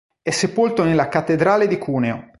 È 0.19 0.31
sepolto 0.31 0.83
nella 0.83 1.09
cattedrale 1.09 1.67
di 1.67 1.77
Cuneo. 1.77 2.29